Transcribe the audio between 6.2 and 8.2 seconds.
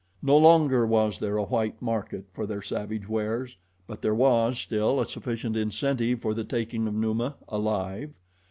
for the taking of Numa alive.